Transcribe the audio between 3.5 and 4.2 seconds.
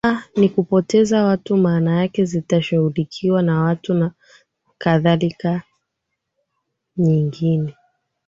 watu na